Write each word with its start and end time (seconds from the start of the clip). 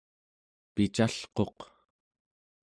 picalquq 0.73 1.59